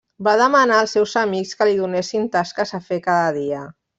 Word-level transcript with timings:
Va 0.27 0.31
demanar 0.41 0.79
als 0.83 0.93
seus 0.97 1.13
amics 1.25 1.51
que 1.59 1.69
li 1.69 1.77
donessin 1.83 2.27
tasques 2.37 2.75
a 2.79 2.83
fer 2.89 3.01
cada 3.11 3.31
dia. 3.39 3.63